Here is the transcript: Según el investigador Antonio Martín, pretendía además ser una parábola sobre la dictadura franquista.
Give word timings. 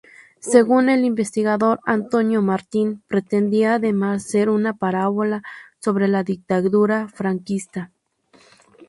Según 0.39 0.89
el 0.89 1.05
investigador 1.05 1.79
Antonio 1.85 2.41
Martín, 2.41 3.03
pretendía 3.07 3.75
además 3.75 4.23
ser 4.23 4.49
una 4.49 4.73
parábola 4.75 5.43
sobre 5.77 6.07
la 6.07 6.23
dictadura 6.23 7.07
franquista. 7.07 7.91